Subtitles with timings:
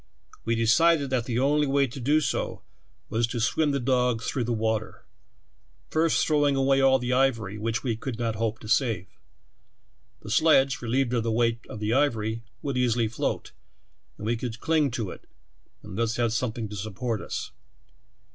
[0.45, 2.63] We decided that the onl}" wa}" to do so
[3.09, 5.05] was to swim the dogs through the water,
[5.91, 9.05] first throwing awa} all the ivor3q which we could not hope to save.
[10.21, 13.51] The sledge, relieved of the weight of the ivor}", would easity float,
[14.17, 15.25] and we could cling to it,
[15.83, 17.51] and thus have something to support us.